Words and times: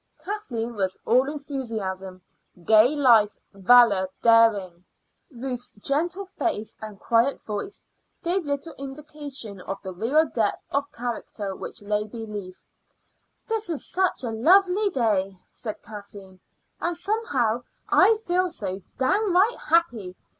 Kathleen 0.17 0.75
was 0.75 0.97
all 1.05 1.29
enthusiasm, 1.29 2.23
gay 2.65 2.87
life, 2.95 3.37
valor, 3.53 4.07
daring; 4.23 4.83
Ruth's 5.29 5.73
gentle 5.73 6.25
face 6.25 6.75
and 6.81 6.99
quiet 6.99 7.39
voice 7.43 7.83
gave 8.23 8.43
little 8.43 8.73
indication 8.79 9.61
of 9.61 9.79
the 9.83 9.93
real 9.93 10.25
depth 10.25 10.63
of 10.71 10.91
character 10.91 11.55
which 11.55 11.83
lay 11.83 12.07
beneath. 12.07 12.59
"This 13.47 13.69
is 13.69 13.87
such 13.91 14.23
a 14.23 14.31
lovely 14.31 14.89
day," 14.89 15.37
said 15.51 15.83
Kathleen, 15.83 16.39
"and 16.79 16.97
somehow 16.97 17.61
I 17.87 18.17
feel 18.25 18.49
so 18.49 18.81
downright 18.97 19.57
happy. 19.69 20.15